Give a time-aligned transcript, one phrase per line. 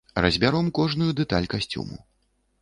[0.25, 2.01] Разбяром кожную дэталь касцюму.